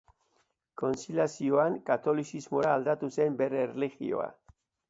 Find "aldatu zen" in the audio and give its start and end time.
2.79-3.39